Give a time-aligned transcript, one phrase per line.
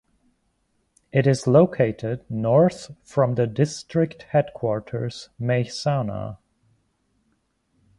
[1.11, 6.39] It is located north from the district headquarters Mehsana.